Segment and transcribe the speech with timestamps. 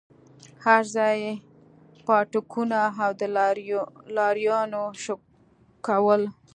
[0.65, 1.21] هرځاى
[2.05, 3.21] پاټکونه او د
[4.17, 6.21] لارويانو شکول.